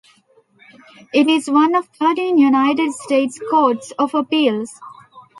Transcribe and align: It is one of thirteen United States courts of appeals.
It 1.13 1.27
is 1.29 1.47
one 1.47 1.75
of 1.75 1.85
thirteen 1.89 2.39
United 2.39 2.91
States 2.91 3.39
courts 3.51 3.91
of 3.99 4.15
appeals. 4.15 4.71